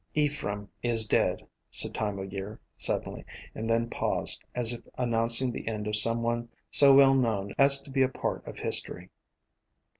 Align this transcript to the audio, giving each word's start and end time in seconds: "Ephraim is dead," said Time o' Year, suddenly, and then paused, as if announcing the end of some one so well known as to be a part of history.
"Ephraim 0.15 0.67
is 0.81 1.05
dead," 1.07 1.45
said 1.69 1.93
Time 1.93 2.17
o' 2.17 2.23
Year, 2.23 2.59
suddenly, 2.75 3.23
and 3.53 3.69
then 3.69 3.87
paused, 3.87 4.43
as 4.55 4.73
if 4.73 4.81
announcing 4.97 5.51
the 5.51 5.67
end 5.67 5.85
of 5.85 5.95
some 5.95 6.23
one 6.23 6.49
so 6.71 6.91
well 6.91 7.13
known 7.13 7.53
as 7.59 7.79
to 7.81 7.91
be 7.91 8.01
a 8.01 8.09
part 8.09 8.43
of 8.47 8.57
history. 8.57 9.11